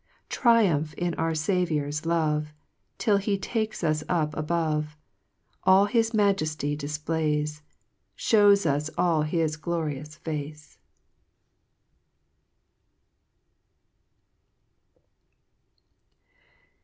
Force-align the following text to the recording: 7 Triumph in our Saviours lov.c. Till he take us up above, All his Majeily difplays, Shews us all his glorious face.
7 0.31 0.41
Triumph 0.41 0.93
in 0.95 1.13
our 1.13 1.35
Saviours 1.35 2.07
lov.c. 2.07 2.47
Till 2.97 3.17
he 3.17 3.37
take 3.37 3.83
us 3.83 4.03
up 4.09 4.35
above, 4.35 4.97
All 5.63 5.85
his 5.85 6.09
Majeily 6.09 6.75
difplays, 6.75 7.61
Shews 8.15 8.65
us 8.65 8.89
all 8.97 9.21
his 9.21 9.57
glorious 9.57 10.15
face. 10.15 10.79